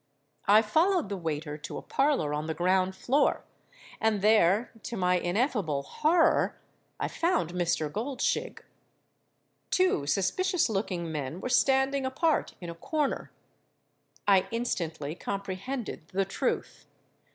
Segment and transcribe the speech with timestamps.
[0.47, 3.43] I followed the waiter to a parlour on the ground floor;
[3.99, 7.87] and there—to my ineffable horror—I found Mr.
[7.87, 8.63] Goldshig.
[9.69, 13.31] Two suspicious looking men were standing apart in a corner.
[14.27, 16.87] I instantly comprehended the truth.